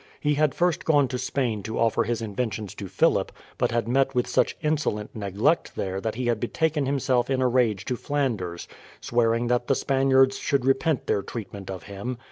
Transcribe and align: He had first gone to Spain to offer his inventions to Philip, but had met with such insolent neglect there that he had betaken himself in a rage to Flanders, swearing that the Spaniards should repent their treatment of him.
He 0.19 0.33
had 0.33 0.55
first 0.55 0.83
gone 0.83 1.07
to 1.09 1.19
Spain 1.19 1.61
to 1.61 1.77
offer 1.77 2.05
his 2.05 2.23
inventions 2.23 2.73
to 2.73 2.87
Philip, 2.87 3.31
but 3.59 3.69
had 3.69 3.87
met 3.87 4.15
with 4.15 4.25
such 4.25 4.57
insolent 4.63 5.15
neglect 5.15 5.75
there 5.75 6.01
that 6.01 6.15
he 6.15 6.25
had 6.25 6.39
betaken 6.39 6.87
himself 6.87 7.29
in 7.29 7.39
a 7.39 7.47
rage 7.47 7.85
to 7.85 7.95
Flanders, 7.95 8.67
swearing 8.99 9.45
that 9.45 9.67
the 9.67 9.75
Spaniards 9.75 10.39
should 10.39 10.65
repent 10.65 11.05
their 11.05 11.21
treatment 11.21 11.69
of 11.69 11.83
him. 11.83 12.17